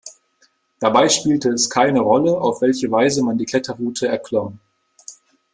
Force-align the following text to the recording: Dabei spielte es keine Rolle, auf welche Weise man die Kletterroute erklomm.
Dabei 0.79 1.09
spielte 1.09 1.49
es 1.51 1.69
keine 1.69 1.99
Rolle, 1.99 2.35
auf 2.35 2.61
welche 2.61 2.89
Weise 2.89 3.21
man 3.21 3.37
die 3.37 3.45
Kletterroute 3.45 4.07
erklomm. 4.07 4.57